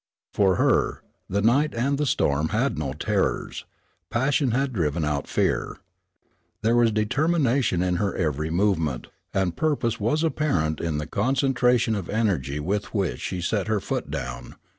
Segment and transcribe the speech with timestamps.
[0.33, 3.65] For her, the night and the storm had no terrors;
[4.09, 5.77] passion had driven out fear.
[6.63, 12.09] There was determination in her every movement, and purpose was apparent in the concentration of
[12.09, 14.55] energy with which she set her foot down.